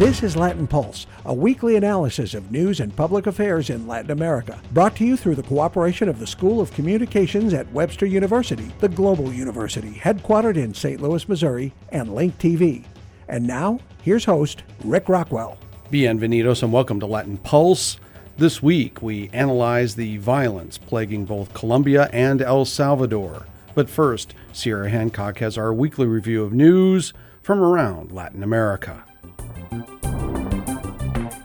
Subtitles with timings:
[0.00, 4.58] This is Latin Pulse, a weekly analysis of news and public affairs in Latin America,
[4.72, 8.88] brought to you through the cooperation of the School of Communications at Webster University, the
[8.88, 11.02] global university headquartered in St.
[11.02, 12.86] Louis, Missouri, and Link TV.
[13.28, 15.58] And now, here's host Rick Rockwell.
[15.92, 17.98] Bienvenidos and welcome to Latin Pulse.
[18.38, 23.44] This week, we analyze the violence plaguing both Colombia and El Salvador.
[23.74, 27.12] But first, Sierra Hancock has our weekly review of news
[27.42, 29.04] from around Latin America.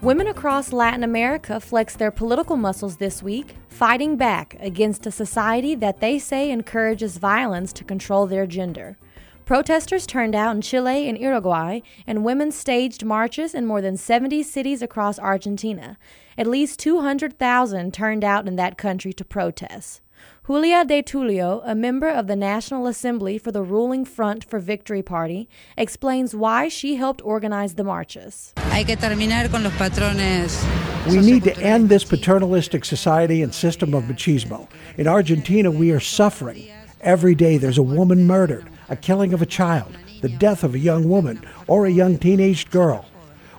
[0.06, 5.74] Women across Latin America flexed their political muscles this week, fighting back against a society
[5.74, 9.00] that they say encourages violence to control their gender.
[9.46, 14.44] Protesters turned out in Chile and Uruguay, and women staged marches in more than 70
[14.44, 15.98] cities across Argentina.
[16.38, 20.02] At least 200,000 turned out in that country to protest.
[20.48, 25.02] Julia Di Tullio, a member of the National Assembly for the ruling Front for Victory
[25.02, 28.54] Party, explains why she helped organize the marches.
[31.10, 34.68] We need to end this paternalistic society and system of machismo.
[34.98, 36.70] In Argentina, we are suffering.
[37.02, 40.80] Every day there's a woman murdered, a killing of a child, the death of a
[40.80, 43.08] young woman or a young teenaged girl.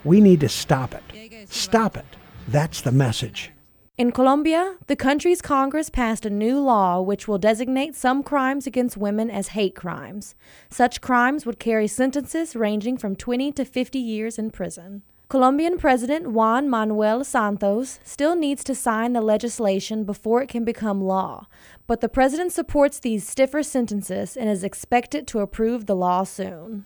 [0.04, 1.48] We need to stop it.
[1.50, 2.06] Stop it.
[2.46, 3.50] That's the message.
[3.98, 8.98] In Colombia, the country's Congress passed a new law which will designate some crimes against
[8.98, 10.34] women as hate crimes.
[10.68, 15.00] Such crimes would carry sentences ranging from 20 to 50 years in prison.
[15.30, 21.00] Colombian President Juan Manuel Santos still needs to sign the legislation before it can become
[21.00, 21.46] law,
[21.86, 26.84] but the president supports these stiffer sentences and is expected to approve the law soon.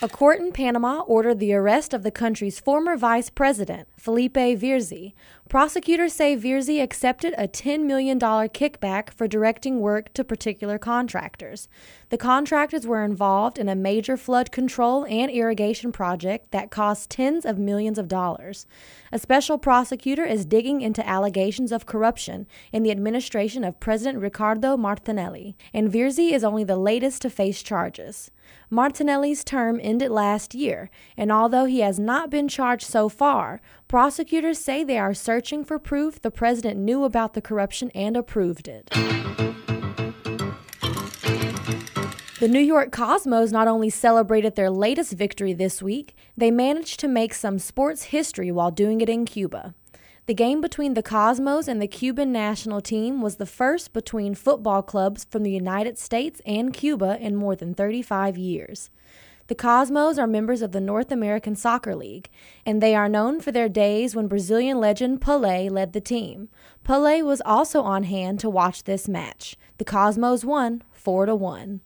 [0.00, 5.12] A court in Panama ordered the arrest of the country's former vice president, Felipe Virzi.
[5.48, 11.68] Prosecutors say Virzi accepted a $10 million kickback for directing work to particular contractors.
[12.10, 17.44] The contractors were involved in a major flood control and irrigation project that cost tens
[17.44, 18.66] of millions of dollars.
[19.12, 24.78] A special prosecutor is digging into allegations of corruption in the administration of President Ricardo
[24.78, 28.30] Martinelli, and Virzi is only the latest to face charges.
[28.70, 34.58] Martinelli's term ended last year, and although he has not been charged so far, prosecutors
[34.58, 38.88] say they are searching for proof the president knew about the corruption and approved it.
[42.40, 47.08] The New York Cosmos not only celebrated their latest victory this week, they managed to
[47.08, 49.74] make some sports history while doing it in Cuba.
[50.26, 54.82] The game between the Cosmos and the Cuban national team was the first between football
[54.82, 58.90] clubs from the United States and Cuba in more than 35 years.
[59.48, 62.28] The Cosmos are members of the North American Soccer League,
[62.64, 66.50] and they are known for their days when Brazilian legend Pelé led the team.
[66.84, 69.56] Pelé was also on hand to watch this match.
[69.78, 71.80] The Cosmos won 4 to 1.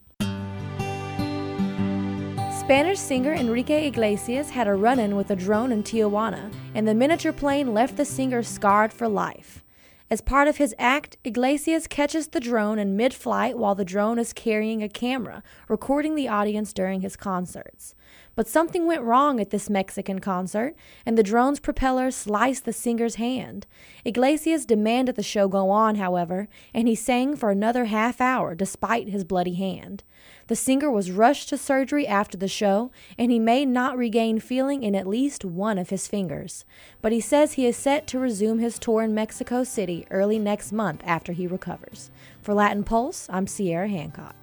[2.63, 6.93] Spanish singer Enrique Iglesias had a run in with a drone in Tijuana, and the
[6.93, 9.65] miniature plane left the singer scarred for life.
[10.09, 14.17] As part of his act, Iglesias catches the drone in mid flight while the drone
[14.17, 17.95] is carrying a camera, recording the audience during his concerts.
[18.35, 20.75] But something went wrong at this Mexican concert,
[21.05, 23.67] and the drone's propeller sliced the singer's hand.
[24.03, 29.09] Iglesias demanded the show go on, however, and he sang for another half hour despite
[29.09, 30.03] his bloody hand.
[30.47, 34.83] The singer was rushed to surgery after the show, and he may not regain feeling
[34.83, 36.65] in at least one of his fingers.
[37.01, 40.71] But he says he is set to resume his tour in Mexico City early next
[40.71, 42.09] month after he recovers.
[42.41, 44.35] For Latin Pulse, I'm Sierra Hancock.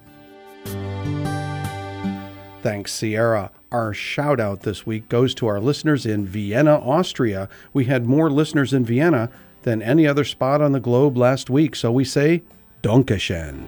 [2.61, 3.51] Thanks, Sierra.
[3.71, 7.47] Our shout out this week goes to our listeners in Vienna, Austria.
[7.71, 9.29] We had more listeners in Vienna
[9.61, 12.43] than any other spot on the globe last week, so we say
[12.83, 13.63] Dankeschön.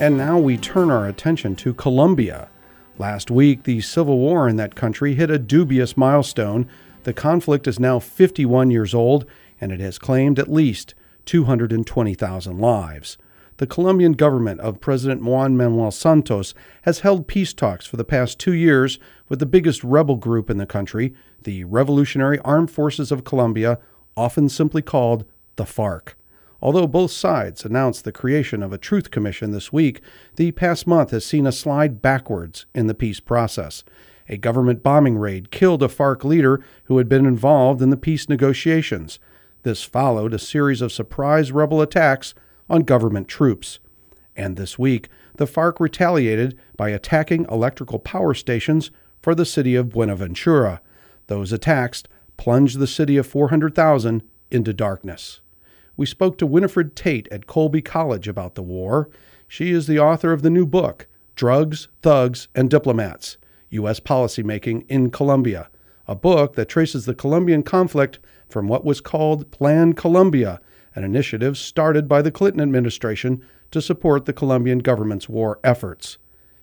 [0.00, 2.48] And now we turn our attention to Colombia.
[2.98, 6.68] Last week, the civil war in that country hit a dubious milestone.
[7.04, 9.26] The conflict is now 51 years old,
[9.60, 10.94] and it has claimed at least
[11.26, 13.16] 220,000 lives.
[13.62, 16.52] The Colombian government of President Juan Manuel Santos
[16.82, 18.98] has held peace talks for the past two years
[19.28, 23.78] with the biggest rebel group in the country, the Revolutionary Armed Forces of Colombia,
[24.16, 26.16] often simply called the FARC.
[26.60, 30.00] Although both sides announced the creation of a truth commission this week,
[30.34, 33.84] the past month has seen a slide backwards in the peace process.
[34.28, 38.28] A government bombing raid killed a FARC leader who had been involved in the peace
[38.28, 39.20] negotiations.
[39.62, 42.34] This followed a series of surprise rebel attacks
[42.72, 43.78] on government troops.
[44.34, 48.90] And this week, the FARC retaliated by attacking electrical power stations
[49.20, 50.80] for the city of Buenaventura.
[51.28, 52.02] Those attacks
[52.36, 55.40] plunged the city of 400,000 into darkness
[55.96, 59.10] we spoke to Winifred Tate at Colby College about the war.
[59.46, 63.36] She is the author of the new book, Drugs, Thugs, and Diplomats
[63.70, 64.00] U.S.
[64.00, 65.70] Policymaking in Colombia,
[66.06, 70.60] a book that traces the Colombian conflict from what was called Plan Colombia,
[70.94, 76.18] an initiative started by the Clinton administration to support the Colombian government's war efforts.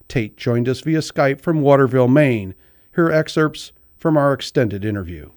[0.08, 2.56] Tate joined us via Skype from Waterville, Maine.
[2.96, 5.30] Here are excerpts from our extended interview.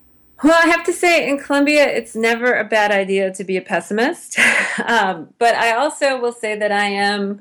[0.42, 3.62] Well, I have to say, in Colombia, it's never a bad idea to be a
[3.62, 4.38] pessimist.
[4.86, 7.40] um, but I also will say that I am,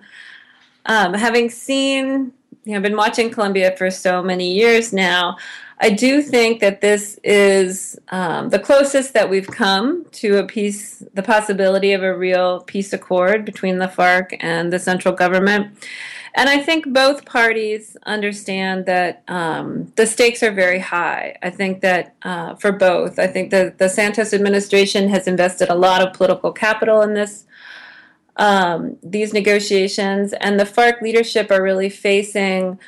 [0.86, 2.32] um, having seen,
[2.64, 5.38] you know, been watching Colombia for so many years now,
[5.84, 11.04] I do think that this is um, the closest that we've come to a peace,
[11.16, 15.76] the possibility of a real peace accord between the FARC and the central government.
[16.36, 21.36] And I think both parties understand that um, the stakes are very high.
[21.42, 25.76] I think that uh, for both, I think that the Santos administration has invested a
[25.76, 27.46] lot of political capital in this.
[28.38, 32.80] Um, these negotiations and the FARC leadership are really facing,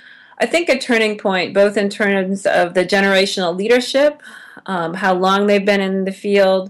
[0.43, 4.21] I think, a turning point, both in terms of the generational leadership,
[4.65, 6.69] um, how long they've been in the field,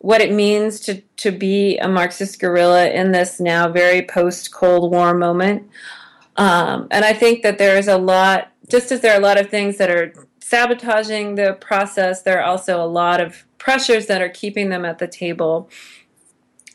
[0.00, 4.92] what it means to, to be a Marxist guerrilla in this now very post Cold
[4.92, 5.66] War moment.
[6.36, 9.40] Um, and I think that there is a lot, just as there are a lot
[9.40, 14.20] of things that are sabotaging the process, there are also a lot of pressures that
[14.20, 15.70] are keeping them at the table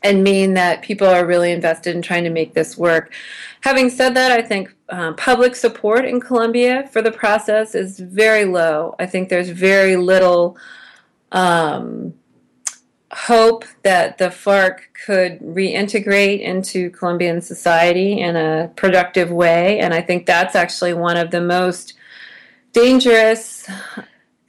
[0.05, 3.11] and mean that people are really invested in trying to make this work.
[3.61, 8.45] Having said that, I think um, public support in Colombia for the process is very
[8.45, 8.95] low.
[8.99, 10.57] I think there's very little.
[11.31, 12.13] Um,
[13.11, 19.79] hope that the FARC could reintegrate into Colombian society in a productive way.
[19.79, 21.93] And I think that's actually one of the most
[22.73, 23.69] dangerous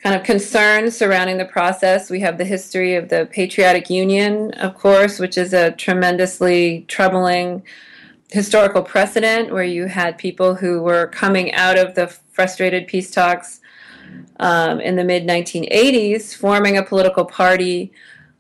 [0.07, 2.11] kind of concerns surrounding the process.
[2.11, 7.65] We have the history of the Patriotic Union, of course, which is a tremendously troubling
[8.31, 13.61] historical precedent where you had people who were coming out of the frustrated peace talks
[14.39, 17.91] um, in the mid 1980s, forming a political party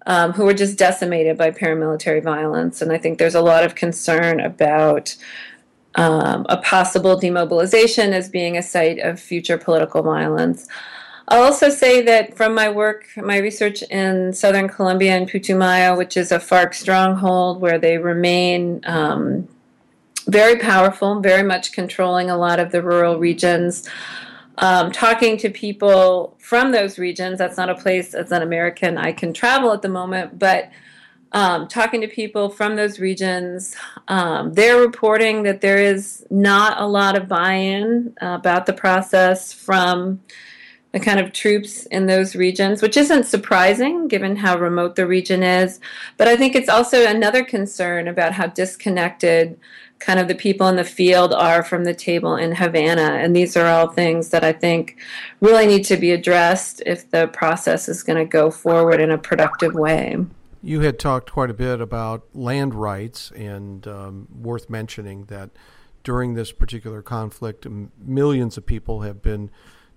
[0.07, 2.81] um, who were just decimated by paramilitary violence.
[2.81, 5.17] And I think there's a lot of concern about
[5.97, 10.69] um, a possible demobilization as being a site of future political violence.
[11.28, 16.17] I'll also say that from my work, my research in southern Colombia and Putumayo, which
[16.17, 19.49] is a FARC stronghold where they remain um,
[20.28, 23.88] very powerful, very much controlling a lot of the rural regions
[24.58, 27.38] um, talking to people from those regions.
[27.38, 30.70] That's not a place as an American I can travel at the moment, but
[31.32, 33.76] um, talking to people from those regions,
[34.08, 38.73] um, they're reporting that there is not a lot of buy in uh, about the
[38.73, 40.20] process from
[40.97, 45.43] the kind of troops in those regions, which isn't surprising given how remote the region
[45.43, 45.79] is.
[46.17, 49.61] But I think it's also another concern about how disconnected
[49.99, 53.19] kind of the people in the field are from the table in Havana.
[53.21, 54.97] And these are all things that I think
[55.43, 59.19] really need to be addressed if the process is going to go forward in a
[59.19, 60.17] productive way.
[60.63, 65.51] You had talked quite a bit about land rights, and um, worth mentioning that
[66.05, 67.67] during this particular conflict,
[67.99, 69.51] millions of people have been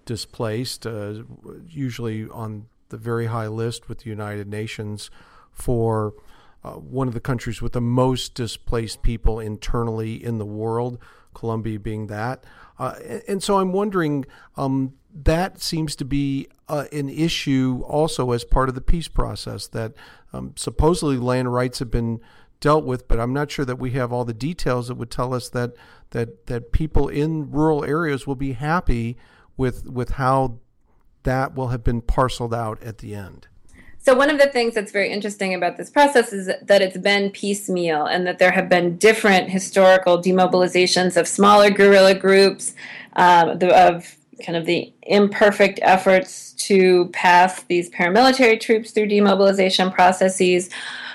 [0.10, 1.22] displaced, uh,
[1.68, 5.12] usually on the very high list with the United Nations
[5.52, 6.16] for
[6.64, 10.98] uh, one of the countries with the most displaced people internally in the world,
[11.36, 12.44] Colombia being that.
[12.80, 12.96] Uh,
[13.28, 14.26] and so I'm wondering,
[14.58, 19.68] um, that seems to be uh, an issue also as part of the peace process
[19.68, 19.94] that
[20.34, 22.20] um, supposedly land rights have been
[22.62, 25.36] dealt with, but I'm not sure that we have all the details that would tell
[25.36, 25.74] us that
[26.12, 29.16] that that people in rural areas will be happy
[29.60, 30.58] with with how
[31.24, 33.48] that will have been parceled out at the end.
[34.02, 37.30] So one of the things that's very interesting about this process is that it's been
[37.32, 42.74] piecemeal and that there have been different historical demobilizations of smaller guerrilla groups,
[43.18, 49.92] um, the, of kind of the imperfect efforts to pass these paramilitary troops through demobilization
[49.92, 50.70] processes.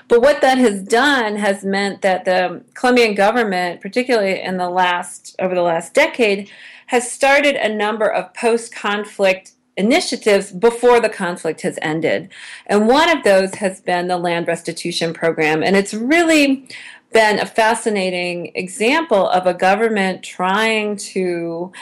[0.09, 5.35] But what that has done has meant that the Colombian government, particularly in the last
[5.39, 6.51] over the last decade,
[6.87, 12.31] has started a number of post-conflict initiatives before the conflict has ended.
[12.67, 15.63] And one of those has been the land restitution program.
[15.63, 16.69] And it's really
[17.13, 21.73] been a fascinating example of a government trying to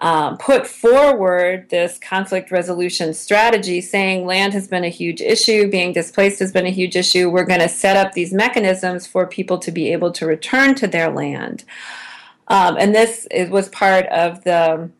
[0.00, 5.92] um, put forward this conflict resolution strategy saying land has been a huge issue, being
[5.92, 7.28] displaced has been a huge issue.
[7.28, 10.86] We're going to set up these mechanisms for people to be able to return to
[10.86, 11.64] their land.
[12.48, 14.90] Um, and this was part of the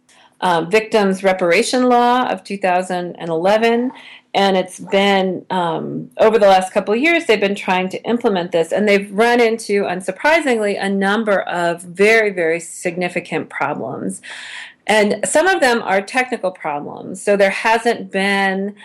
[0.40, 3.90] um, victims reparation law of 2011
[4.34, 8.52] and it's been um, over the last couple of years they've been trying to implement
[8.52, 8.70] this.
[8.72, 14.22] And they've run into unsurprisingly a number of very very significant problems.
[14.86, 17.20] And some of them are technical problems.
[17.20, 18.76] So there hasn't been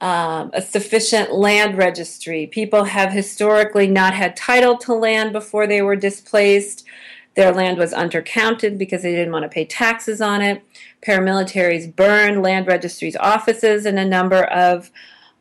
[0.00, 2.46] um, a sufficient land registry.
[2.46, 6.85] People have historically not had title to land before they were displaced
[7.36, 10.62] their land was undercounted because they didn't want to pay taxes on it
[11.06, 14.90] paramilitaries burned land registries offices in a number of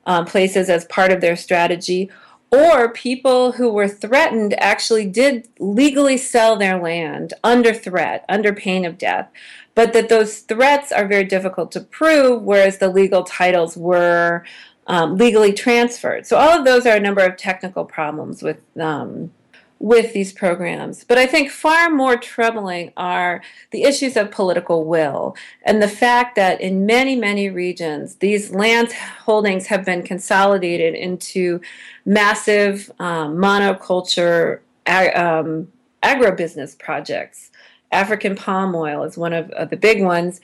[0.06, 2.10] um, places as part of their strategy,
[2.52, 8.86] or people who were threatened actually did legally sell their land under threat, under pain
[8.86, 9.30] of death,
[9.74, 14.46] but that those threats are very difficult to prove, whereas the legal titles were
[14.88, 16.28] um, legally transferred.
[16.28, 19.32] So, all of those are a number of technical problems with um,
[19.80, 21.04] with these programs.
[21.04, 23.42] But I think far more troubling are
[23.72, 28.94] the issues of political will and the fact that in many, many regions, these land
[28.94, 31.60] holdings have been consolidated into
[32.06, 35.68] massive um, monoculture ag- um,
[36.04, 37.52] agribusiness projects.
[37.92, 40.42] African palm oil is one of, of the big ones.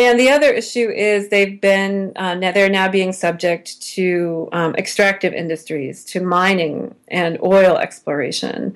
[0.00, 4.74] And the other issue is they've been uh, now they're now being subject to um,
[4.76, 8.72] extractive industries, to mining and oil exploration,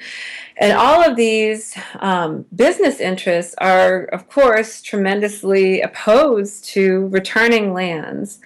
[0.59, 8.39] and all of these um, business interests are, of course, tremendously opposed to returning lands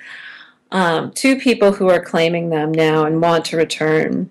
[0.71, 4.31] um, to people who are claiming them now and want to return.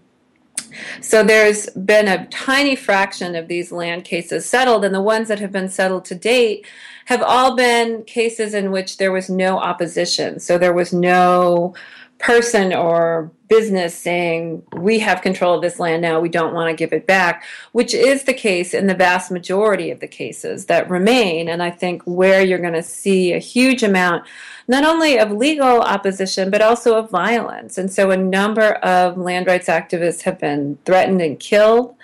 [1.02, 5.40] So there's been a tiny fraction of these land cases settled, and the ones that
[5.40, 6.66] have been settled to date
[7.06, 10.40] have all been cases in which there was no opposition.
[10.40, 11.74] So there was no
[12.20, 16.75] person or business saying, we have control of this land now, we don't want to
[16.75, 20.89] give it back, which is the case in the vast majority of the cases that
[20.89, 21.48] remain.
[21.48, 24.25] And I think where you're going to see a huge amount,
[24.68, 27.77] not only of legal opposition, but also of violence.
[27.77, 31.96] And so a number of land rights activists have been threatened and killed.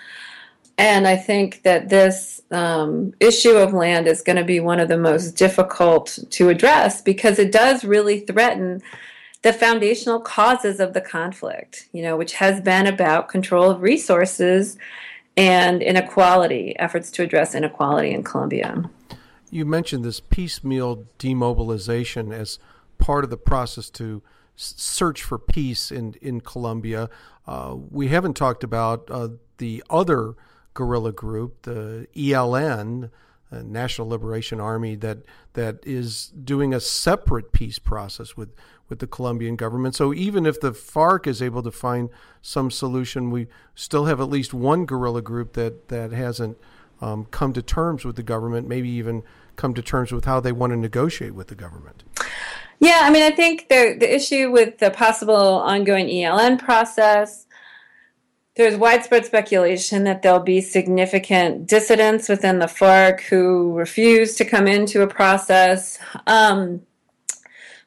[0.76, 4.88] And I think that this um, issue of land is going to be one of
[4.88, 8.82] the most difficult to address because it does really threaten
[9.44, 14.78] the foundational causes of the conflict, you know, which has been about control of resources
[15.36, 18.90] and inequality, efforts to address inequality in Colombia.
[19.50, 22.58] You mentioned this piecemeal demobilization as
[22.96, 24.22] part of the process to
[24.56, 27.10] search for peace in in Colombia.
[27.46, 30.36] Uh, we haven't talked about uh, the other
[30.72, 33.10] guerrilla group, the ELN,
[33.62, 35.18] National Liberation Army, that
[35.54, 38.54] that is doing a separate peace process with
[38.88, 39.94] with the Colombian government.
[39.94, 42.10] So even if the FARC is able to find
[42.42, 46.58] some solution, we still have at least one guerrilla group that that hasn't
[47.00, 48.68] um, come to terms with the government.
[48.68, 49.22] Maybe even
[49.56, 52.02] come to terms with how they want to negotiate with the government.
[52.80, 57.46] Yeah, I mean, I think the the issue with the possible ongoing ELN process
[58.56, 64.68] there's widespread speculation that there'll be significant dissidents within the FARC who refuse to come
[64.68, 65.98] into a process.
[66.26, 66.82] Um,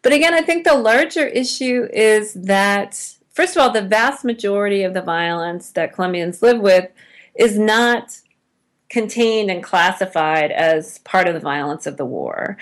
[0.01, 4.83] but again, I think the larger issue is that, first of all, the vast majority
[4.83, 6.89] of the violence that Colombians live with
[7.35, 8.19] is not
[8.89, 12.57] contained and classified as part of the violence of the war.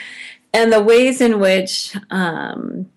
[0.53, 2.89] And the ways in which um,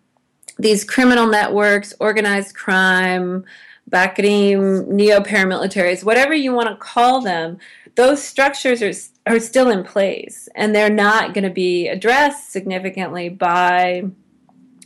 [0.58, 3.44] these criminal networks, organized crime,
[3.88, 7.58] BACRIM, neo paramilitaries, whatever you want to call them,
[7.94, 8.92] those structures are,
[9.32, 14.04] are still in place and they're not going to be addressed significantly by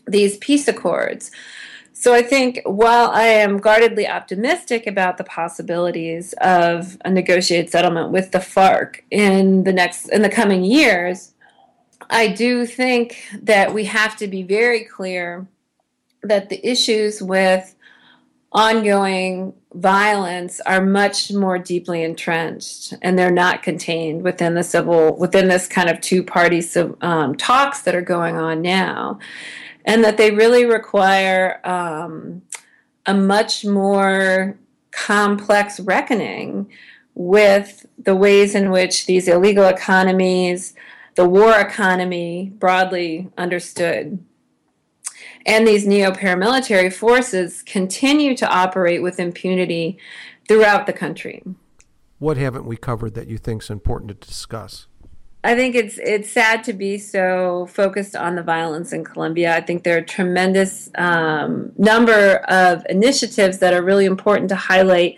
[0.07, 1.31] these peace accords.
[1.93, 8.11] So I think while I am guardedly optimistic about the possibilities of a negotiated settlement
[8.11, 11.33] with the FARC in the next in the coming years,
[12.11, 15.47] I do think that we have to be very clear
[16.23, 17.75] that the issues with
[18.53, 25.49] ongoing violence are much more deeply entrenched and they're not contained within the civil within
[25.49, 26.63] this kind of two party
[27.01, 29.19] um, talks that are going on now.
[29.85, 32.43] And that they really require um,
[33.07, 34.57] a much more
[34.93, 36.71] complex reckoning
[37.15, 40.75] with the ways in which these illegal economies
[41.15, 44.19] the war economy broadly understood
[45.47, 49.99] and these neo paramilitary forces continue to operate with impunity
[50.49, 51.43] throughout the country.
[52.19, 54.87] What haven't we covered that you think is important to discuss?
[55.45, 59.57] I think it's it's sad to be so focused on the violence in Colombia.
[59.57, 64.55] I think there are a tremendous um, number of initiatives that are really important to
[64.55, 65.17] highlight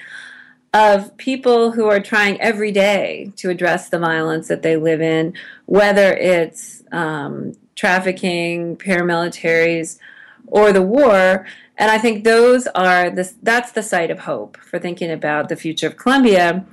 [0.73, 5.35] of people who are trying every day to address the violence that they live in,
[5.66, 9.99] whether it's um, trafficking, paramilitaries,
[10.46, 11.46] or the war.
[11.76, 13.34] And I think those are this.
[13.42, 16.64] That's the site of hope for thinking about the future of Colombia.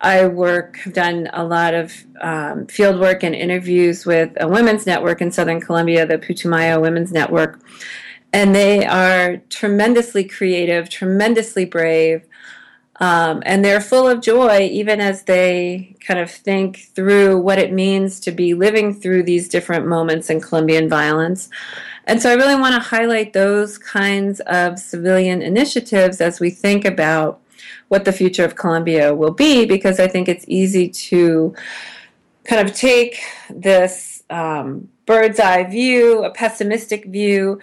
[0.00, 4.86] I work, have done a lot of um, field work and interviews with a women's
[4.86, 7.60] network in Southern Colombia, the Putumayo Women's Network,
[8.32, 12.24] and they are tremendously creative, tremendously brave,
[13.00, 17.72] um, and they're full of joy even as they kind of think through what it
[17.72, 21.48] means to be living through these different moments in Colombian violence.
[22.06, 26.84] And so I really want to highlight those kinds of civilian initiatives as we think
[26.84, 27.40] about
[27.88, 31.54] what the future of Colombia will be, because I think it's easy to
[32.44, 37.60] kind of take this um, bird's eye view, a pessimistic view,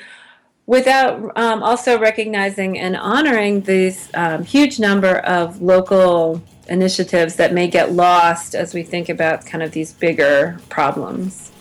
[0.67, 7.67] without um, also recognizing and honoring this um, huge number of local initiatives that may
[7.67, 11.51] get lost as we think about kind of these bigger problems.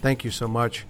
[0.00, 0.84] Thank you so much.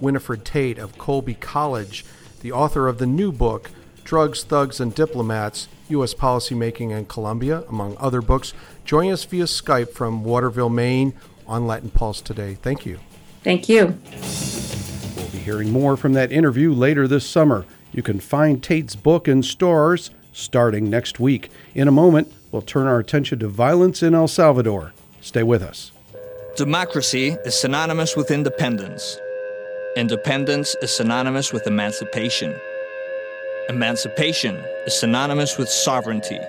[0.00, 2.04] Winifred Tate of Colby College,
[2.40, 3.70] the author of the new book,
[4.04, 6.14] Drugs, Thugs, and Diplomats U.S.
[6.14, 8.52] Policymaking in Colombia, among other books.
[8.84, 11.14] Join us via Skype from Waterville, Maine
[11.46, 12.54] on Latin Pulse today.
[12.54, 12.98] Thank you.
[13.42, 13.96] Thank you
[15.46, 17.64] hearing more from that interview later this summer.
[17.92, 21.50] You can find Tate's book in stores starting next week.
[21.72, 24.92] In a moment, we'll turn our attention to violence in El Salvador.
[25.20, 25.92] Stay with us.
[26.56, 29.18] Democracy is synonymous with independence.
[29.96, 32.52] Independence is synonymous with emancipation.
[33.68, 36.40] Emancipation is synonymous with sovereignty.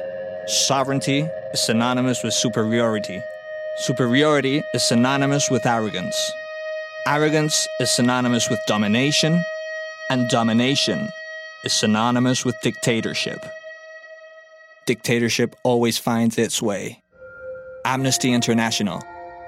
[0.47, 1.19] Sovereignty
[1.53, 3.21] is synonymous with superiority.
[3.77, 6.33] Superiority is synonymous with arrogance.
[7.09, 9.41] Arrogance is synonymous with domination,
[10.09, 11.07] and domination
[11.63, 13.39] is synonymous with dictatorship.
[14.85, 17.01] Dictatorship always finds its way.
[17.85, 19.01] Amnesty International.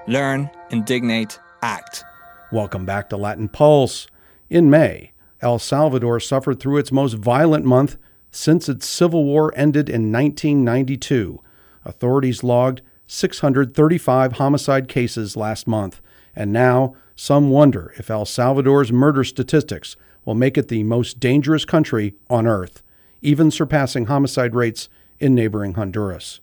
[0.08, 2.06] Learn, indignate, act.
[2.54, 4.08] Welcome back to Latin Pulse.
[4.50, 5.12] In May,
[5.42, 7.98] El Salvador suffered through its most violent month
[8.32, 11.42] since its civil war ended in 1992.
[11.84, 16.00] Authorities logged 635 homicide cases last month,
[16.34, 21.66] and now some wonder if El Salvador's murder statistics will make it the most dangerous
[21.66, 22.82] country on earth,
[23.22, 24.88] even surpassing homicide rates
[25.20, 26.40] in neighboring Honduras.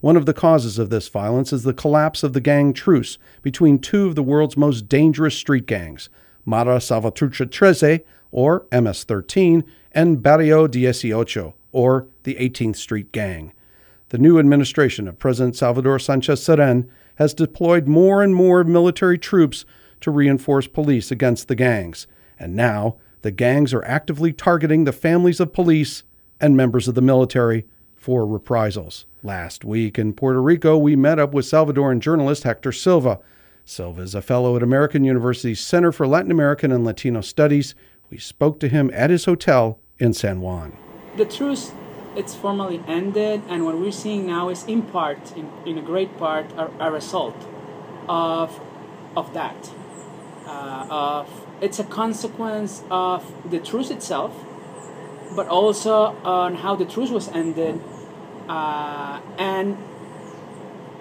[0.00, 3.78] One of the causes of this violence is the collapse of the gang truce between
[3.78, 6.08] two of the world's most dangerous street gangs,
[6.44, 8.00] Mara Salvatrucha Trece,
[8.32, 13.52] or MS 13, and Barrio Dieciocho, or the 18th Street Gang.
[14.08, 19.64] The new administration of President Salvador Sanchez Cerén has deployed more and more military troops
[20.00, 22.06] to reinforce police against the gangs.
[22.38, 26.04] And now, the gangs are actively targeting the families of police
[26.40, 29.06] and members of the military for reprisals.
[29.22, 33.18] Last week in Puerto Rico, we met up with Salvadoran journalist Hector Silva.
[33.64, 37.74] Silva is a fellow at American University's Center for Latin American and Latino Studies.
[38.10, 40.76] We spoke to him at his hotel in San Juan.
[41.16, 41.72] The truce
[42.14, 46.16] it's formally ended, and what we're seeing now is, in part, in, in a great
[46.16, 47.36] part, a, a result
[48.08, 48.60] of
[49.16, 49.70] of that
[50.46, 54.32] uh, of it's a consequence of the truce itself,
[55.34, 57.80] but also on how the truce was ended,
[58.48, 59.76] uh, and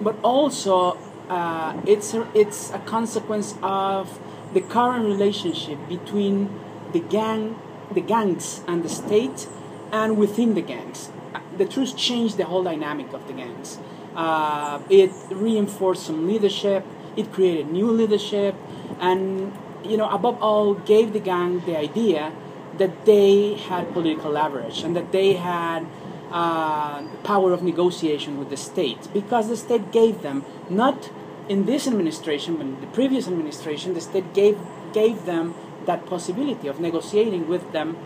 [0.01, 0.97] but also
[1.29, 4.19] uh, it's a, it's a consequence of
[4.53, 6.49] the current relationship between
[6.93, 7.59] the gang,
[7.91, 9.47] the gangs, and the state,
[9.91, 11.09] and within the gangs.
[11.57, 13.79] The truce changed the whole dynamic of the gangs.
[14.15, 16.85] Uh, it reinforced some leadership.
[17.17, 18.55] It created new leadership
[18.99, 19.53] and
[19.83, 22.31] you know above all gave the gang the idea
[22.77, 25.85] that they had political leverage and that they had
[26.31, 29.07] uh, power of negotiation with the state.
[29.13, 31.09] Because the state gave them not
[31.47, 34.57] in this administration but in the previous administration the state gave
[34.93, 35.53] gave them
[35.85, 37.97] that possibility of negotiating with them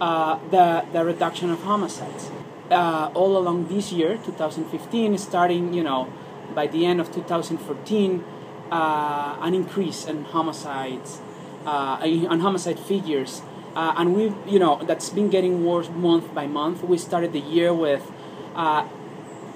[0.00, 2.30] uh, the, the reduction of homicides.
[2.70, 6.12] Uh, all along this year 2015 starting you know
[6.54, 8.24] by the end of 2014
[8.70, 11.20] uh, an increase in homicides,
[11.64, 13.42] uh, on homicide figures,
[13.74, 16.82] uh, and we've you know that's been getting worse month by month.
[16.82, 18.10] We started the year with
[18.54, 18.86] uh,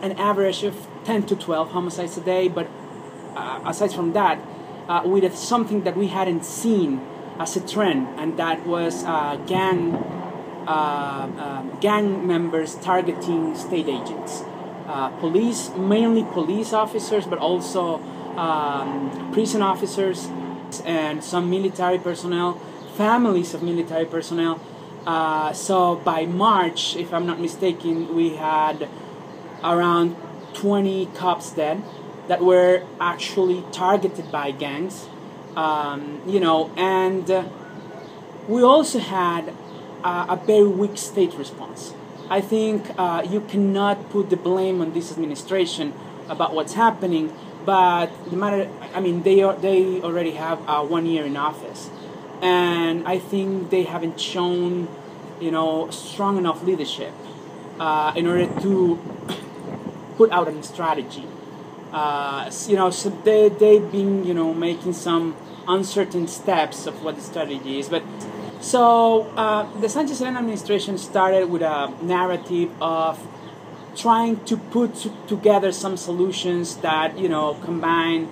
[0.01, 2.69] an average of 10 to 12 homicides a day, but
[3.35, 4.39] uh, aside from that,
[4.89, 7.01] uh, we did something that we hadn't seen
[7.39, 9.03] as a trend, and that was
[9.47, 9.95] gang
[10.67, 14.45] um, gang members targeting state agents.
[15.21, 18.01] police, mainly police officers, but also
[18.37, 20.29] um, prison officers
[20.85, 22.61] and some military personnel,
[22.97, 24.61] families of military personnel.
[25.07, 28.89] Uh, so by March, if I'm not mistaken, we had
[29.63, 30.17] around
[30.55, 31.83] 20 cops dead
[32.29, 35.07] that were actually targeted by gangs.
[35.57, 37.29] Um, you know, and
[38.49, 39.53] we also had
[40.05, 41.95] a very weak state response.
[42.29, 45.93] I think uh, you cannot put the blame on this administration
[46.29, 47.31] about what's happening,
[47.65, 51.91] but the matter, I mean, they are they already have uh, one year in office,
[52.41, 54.89] and I think they haven't shown,
[55.41, 57.13] you know, strong enough leadership
[57.79, 58.99] uh, in order to
[60.17, 61.27] put out a strategy.
[61.93, 65.37] Uh, you know, so they they've been you know making some
[65.69, 68.03] uncertain steps of what the strategy is, but
[68.61, 73.19] so uh, the Sanchez administration started with a narrative of
[73.97, 78.29] trying to put together some solutions that you know combine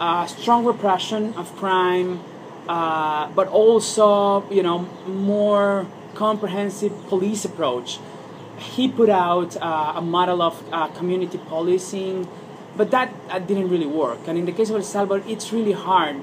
[0.00, 2.20] uh, strong repression of crime,
[2.68, 7.98] uh, but also you know more comprehensive police approach.
[8.58, 12.26] He put out uh, a model of uh, community policing,
[12.76, 14.26] but that uh, didn't really work.
[14.26, 16.20] And in the case of El Salvador, it's really hard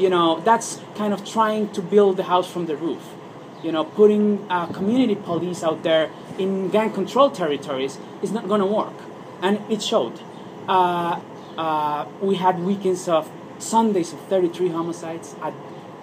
[0.00, 3.14] you know, that's kind of trying to build the house from the roof.
[3.62, 8.60] You know, putting uh, community police out there in gang control territories is not going
[8.60, 8.94] to work.
[9.42, 10.20] And it showed.
[10.68, 11.20] Uh,
[11.56, 15.52] uh, we had weekends of Sundays of 33 homicides at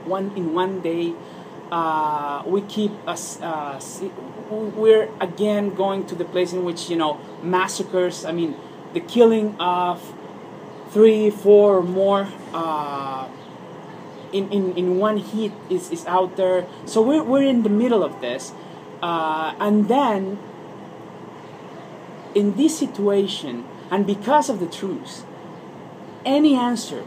[0.06, 1.14] one in one day.
[1.72, 3.42] Uh, we keep us.
[3.42, 3.80] Uh,
[4.50, 8.24] we're again going to the place in which you know massacres.
[8.24, 8.56] I mean,
[8.94, 10.14] the killing of
[10.92, 13.28] three, four more uh,
[14.34, 16.66] in, in, in one heat is, is out there.
[16.86, 18.54] So we're, we're in the middle of this.
[19.02, 20.40] Uh, and then,
[22.34, 25.26] in this situation, and because of the truth,
[26.26, 27.06] any answer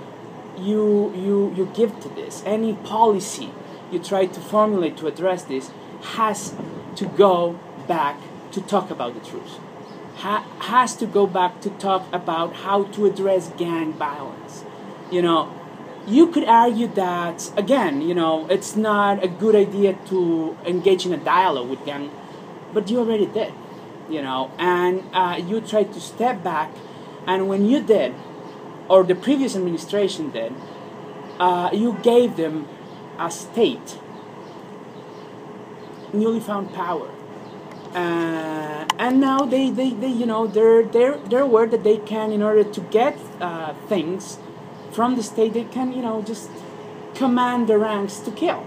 [0.56, 3.50] you, you, you give to this, any policy
[3.90, 5.70] you try to formulate to address this,
[6.14, 6.54] has
[6.96, 8.16] to go back
[8.52, 9.58] to talk about the truth.
[10.16, 14.64] Ha- has to go back to talk about how to address gang violence.
[15.10, 15.59] You know,
[16.06, 21.12] you could argue that again you know it's not a good idea to engage in
[21.12, 22.10] a dialogue with them
[22.72, 23.52] but you already did
[24.08, 26.70] you know and uh, you tried to step back
[27.26, 28.14] and when you did
[28.88, 30.52] or the previous administration did
[31.38, 32.68] uh, you gave them
[33.18, 33.98] a state
[36.12, 37.10] newly found power.
[37.94, 42.30] Uh, and now they, they, they you know they're, they're, they're aware that they can
[42.30, 44.38] in order to get uh, things
[44.92, 46.50] from the state they can you know just
[47.14, 48.64] command the ranks to kill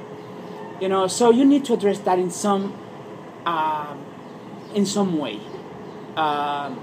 [0.83, 1.07] you know?
[1.07, 2.73] So you need to address that in some
[3.45, 3.95] uh,
[4.75, 5.39] in some way.
[6.17, 6.81] Um,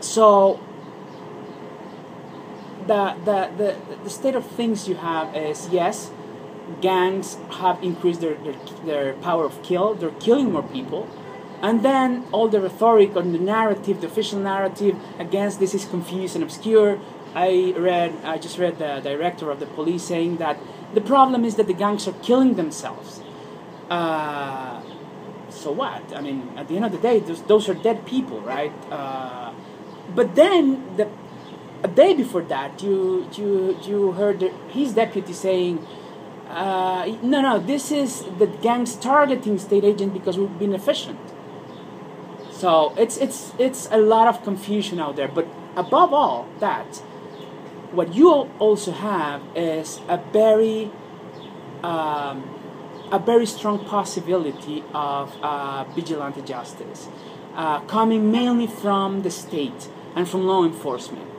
[0.00, 0.60] so
[2.86, 6.10] the, the, the, the state of things you have is yes
[6.80, 9.94] gangs have increased their, their, their power of kill.
[9.94, 11.08] They're killing more people.
[11.62, 16.34] And then all the rhetoric or the narrative the official narrative against this is confused
[16.34, 17.00] and obscure
[17.34, 20.58] I read, I just read the director of the police saying that
[20.94, 23.20] the problem is that the gangs are killing themselves.
[23.90, 24.80] Uh,
[25.48, 26.14] so what?
[26.14, 28.72] I mean, at the end of the day, those, those are dead people, right?
[28.90, 29.52] Uh,
[30.14, 31.08] but then the
[31.84, 35.86] a day before that, you you you heard his deputy saying,
[36.48, 41.20] uh, "No, no, this is the gangs targeting state agents because we've been efficient."
[42.50, 45.28] So it's it's it's a lot of confusion out there.
[45.28, 47.02] But above all that,
[47.94, 50.90] what you also have is a very
[51.82, 52.50] um,
[53.12, 57.08] a very strong possibility of uh, vigilante justice
[57.54, 61.30] uh, coming mainly from the state and from law enforcement.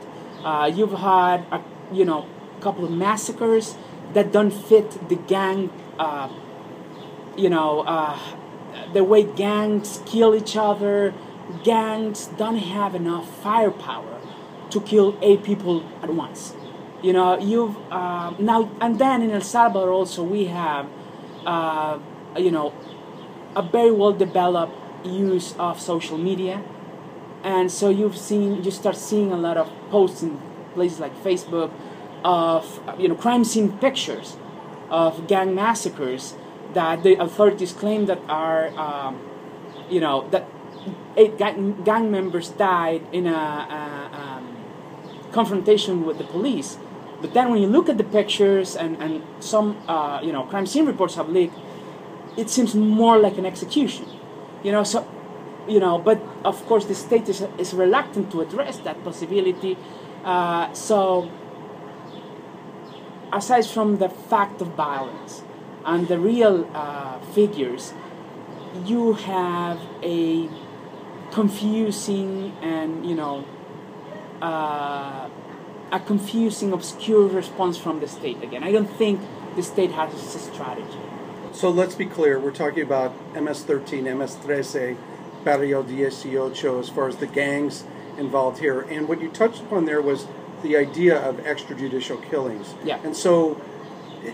[0.44, 2.26] Uh, you've had a you know
[2.60, 3.76] couple of massacres
[4.14, 6.28] that don't fit the gang uh,
[7.36, 8.18] you know uh,
[8.94, 11.12] the way gangs kill each other
[11.62, 14.15] gangs don't have enough firepower
[14.70, 16.54] to kill eight people at once.
[17.02, 20.88] You know, you've uh, now and then in El Salvador also we have,
[21.44, 21.98] uh,
[22.36, 22.72] you know,
[23.54, 24.74] a very well developed
[25.04, 26.64] use of social media,
[27.44, 30.40] and so you've seen you start seeing a lot of posts in
[30.74, 31.70] places like Facebook
[32.24, 34.36] of you know crime scene pictures
[34.90, 36.34] of gang massacres
[36.74, 39.20] that the authorities claim that are um,
[39.88, 40.46] you know that
[41.16, 44.35] eight gang, gang members died in a, a, a
[45.40, 46.70] confrontation with the police.
[47.22, 50.66] But then when you look at the pictures and, and some uh, you know crime
[50.66, 51.58] scene reports have leaked,
[52.36, 54.06] it seems more like an execution.
[54.64, 54.98] You know, so
[55.68, 59.76] you know, but of course the state is, is reluctant to address that possibility.
[60.24, 61.30] Uh, so
[63.32, 65.42] aside from the fact of violence
[65.84, 67.94] and the real uh, figures,
[68.84, 70.48] you have a
[71.30, 73.44] confusing and you know
[74.42, 75.28] uh,
[75.92, 78.42] a confusing, obscure response from the state.
[78.42, 79.20] Again, I don't think
[79.54, 80.98] the state has a strategy.
[81.52, 82.38] So let's be clear.
[82.38, 84.96] We're talking about MS-13, MS-13,
[85.44, 87.84] Barrio 18, as far as the gangs
[88.18, 88.80] involved here.
[88.82, 90.26] And what you touched upon there was
[90.62, 92.74] the idea of extrajudicial killings.
[92.84, 92.98] Yeah.
[93.04, 93.60] And so,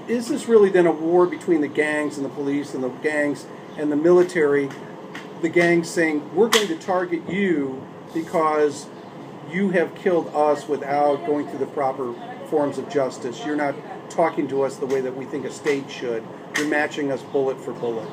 [0.08, 3.46] is this really then a war between the gangs and the police and the gangs
[3.76, 4.70] and the military?
[5.42, 8.86] The gangs saying, we're going to target you because
[9.52, 12.14] you have killed us without going through the proper
[12.48, 13.44] forms of justice.
[13.44, 13.74] You're not
[14.10, 16.24] talking to us the way that we think a state should.
[16.56, 18.08] You're matching us bullet for bullet.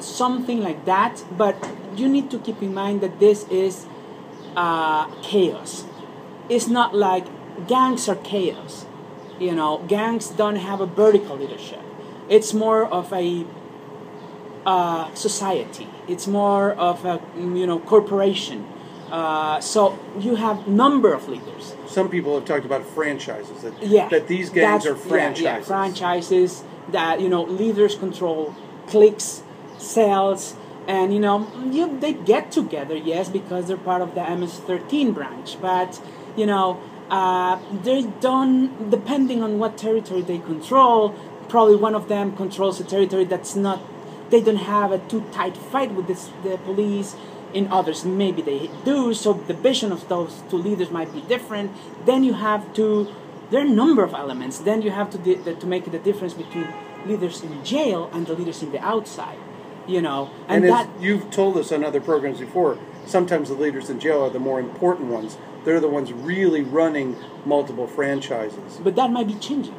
[0.00, 1.56] Something like that, but
[1.96, 3.86] you need to keep in mind that this is
[4.56, 5.84] uh, chaos.
[6.48, 7.26] It's not like
[7.66, 8.86] gangs are chaos.
[9.38, 11.80] You know, gangs don't have a vertical leadership.
[12.28, 13.46] It's more of a
[14.64, 15.88] uh, society.
[16.08, 18.66] It's more of a you know corporation.
[19.10, 21.76] Uh, so you have number of leaders.
[21.86, 25.42] Some people have talked about franchises that Yeah, that these gangs are franchises.
[25.42, 28.54] Yeah, yeah, franchises that you know leaders control
[28.88, 29.42] cliques,
[29.78, 30.56] cells,
[30.88, 32.96] and you know you, they get together.
[32.96, 36.00] Yes, because they're part of the MS-13 branch, but
[36.36, 38.90] you know uh, they don't.
[38.90, 41.10] Depending on what territory they control,
[41.48, 43.80] probably one of them controls a territory that's not.
[44.30, 47.14] They don't have a too tight fight with this, the police
[47.52, 48.04] in others.
[48.04, 51.72] Maybe they do so the vision of those two leaders might be different.
[52.04, 53.08] Then you have to
[53.50, 54.58] there are a number of elements.
[54.58, 56.68] Then you have to the, to make the difference between
[57.06, 59.38] leaders in jail and the leaders in the outside
[59.86, 60.30] you know?
[60.48, 64.24] And, And, that you've told us on other programs before, sometimes the leaders in jail
[64.24, 65.38] are the more important ones.
[65.64, 68.80] They're the ones really running multiple franchises.
[68.82, 69.74] but that might be changing.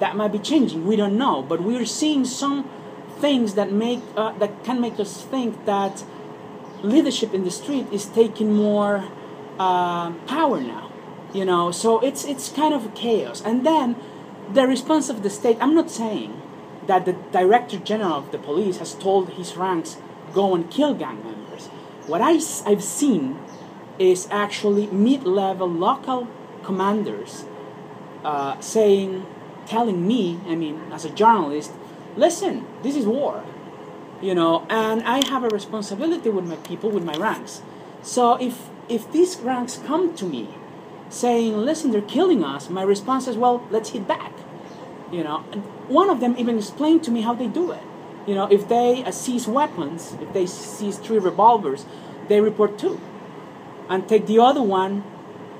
[0.00, 0.86] That might be changing.
[0.86, 1.42] We don't know.
[1.42, 2.68] But we're seeing some
[3.18, 6.04] things that make uh, that can make us think that
[6.84, 9.08] leadership in the street is taking more
[9.58, 10.84] uh, power now
[11.34, 11.70] you know?
[11.70, 13.42] So it's it's kind of chaos.
[13.42, 13.96] And then
[14.52, 16.40] the response of the state i'm not saying
[16.86, 19.96] that the director general of the police has told his ranks
[20.34, 21.66] go and kill gang members.
[22.06, 22.32] What I,
[22.68, 23.38] have seen
[23.98, 26.28] is actually mid-level local
[26.62, 27.46] commanders
[28.22, 29.24] uh, saying
[29.66, 31.72] telling me i mean as a journalist
[32.16, 33.42] listen this is war
[34.20, 37.62] you know and i have a responsibility with my people with my ranks.
[38.02, 40.48] So if if these ranks come to me
[41.08, 44.32] saying listen they're killing us my response is well let's hit back
[45.12, 45.44] you know?
[45.52, 47.82] And one of them even explained to me how they do it.
[48.26, 51.86] You know if they uh, seize weapons if they seize three revolvers
[52.28, 53.00] they report two.
[53.88, 55.04] And take the other one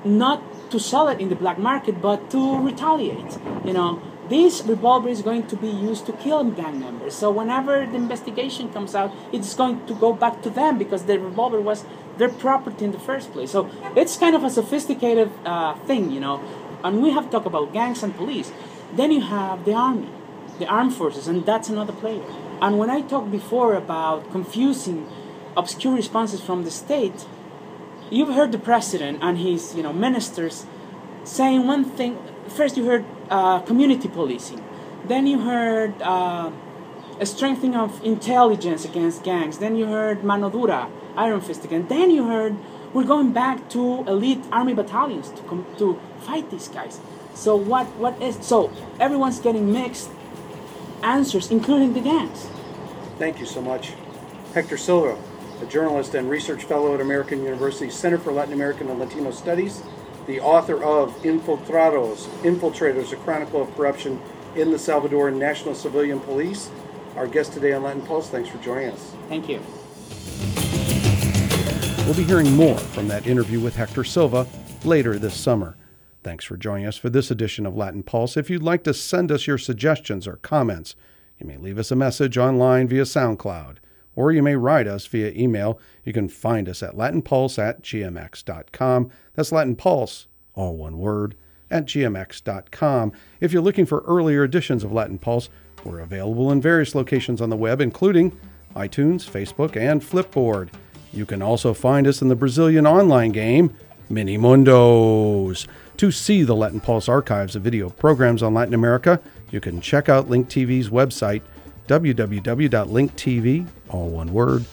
[0.03, 0.41] not
[0.71, 5.21] to sell it in the black market but to retaliate you know this revolver is
[5.21, 7.15] going to be used to kill gang members.
[7.15, 11.19] So whenever the investigation comes out it's going to go back to them because the
[11.19, 11.85] revolver was
[12.17, 13.51] their property in the first place.
[13.51, 16.41] So it's kind of a sophisticated uh, thing you know.
[16.83, 18.51] And we have talked about gangs and police.
[18.93, 20.09] Then you have the army
[20.59, 22.23] the armed forces and that's another player.
[22.61, 25.07] And when i talked before about confusing
[25.57, 27.25] obscure responses from the state
[28.09, 30.65] you've heard the president and his you know ministers
[31.23, 32.17] saying one thing.
[32.47, 34.63] First you heard uh, community policing.
[35.05, 36.51] Then you heard uh,
[37.19, 39.59] a strengthening of intelligence against gangs.
[39.59, 41.87] Then you heard mano dura iron fist again.
[41.87, 42.55] Then you heard
[42.93, 46.99] we're going back to elite army battalions to, com- to fight these guys.
[47.33, 50.09] So what what is so everyone's getting mixed
[51.03, 52.47] answers including the gangs.
[53.19, 53.93] Thank you so much.
[54.53, 55.17] Hector Silva,
[55.61, 59.83] a journalist and research fellow at American University Center for Latin American and Latino Studies,
[60.27, 64.19] the author of Infiltrados, Infiltrators, a Chronicle of Corruption
[64.55, 66.69] in the Salvadoran National Civilian Police.
[67.15, 69.13] Our guest today on Latin Pulse, thanks for joining us.
[69.29, 69.61] thank you
[72.05, 74.45] We'll be hearing more from that interview with Hector Silva
[74.83, 75.75] later this summer.
[76.21, 78.37] Thanks for joining us for this edition of Latin Pulse.
[78.37, 80.95] If you'd like to send us your suggestions or comments,
[81.39, 83.77] you may leave us a message online via SoundCloud,
[84.15, 85.79] or you may write us via email.
[86.03, 89.11] You can find us at latinpulse at gmx.com.
[89.35, 91.35] That's Latin Pulse, all one word,
[91.69, 93.11] at gmx.com.
[93.39, 95.49] If you're looking for earlier editions of Latin Pulse,
[95.83, 98.37] we're available in various locations on the web, including
[98.75, 100.69] iTunes, Facebook, and Flipboard.
[101.13, 103.75] You can also find us in the Brazilian online game,
[104.09, 105.67] Mini Mundos.
[105.97, 110.09] To see the Latin Pulse archives of video programs on Latin America, you can check
[110.09, 111.41] out Link TV's website,
[111.87, 114.65] www.linktv, all one word,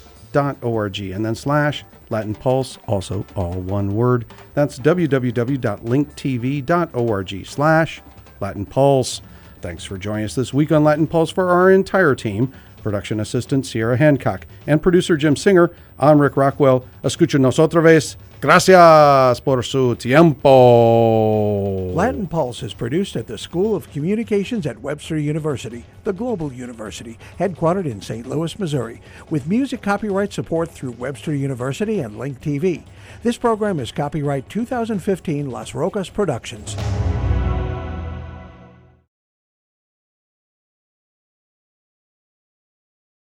[0.62, 4.24] .org, and then slash Latin Pulse, also all one word.
[4.54, 8.02] That's www.linktv.org slash
[8.40, 9.20] Latin Pulse.
[9.60, 12.52] Thanks for joining us this week on Latin Pulse for our entire team.
[12.82, 14.46] Production assistant Sierra Hancock.
[14.66, 15.70] And producer Jim Singer.
[15.98, 16.84] I'm Rick Rockwell.
[17.02, 18.18] Escucha vez.
[18.42, 21.92] Gracias por su tiempo.
[21.94, 27.18] Latin Pulse is produced at the School of Communications at Webster University, the global university,
[27.38, 28.26] headquartered in St.
[28.26, 29.00] Louis, Missouri,
[29.30, 32.82] with music copyright support through Webster University and Link TV.
[33.22, 36.76] This program is copyright 2015 Las Rocas Productions.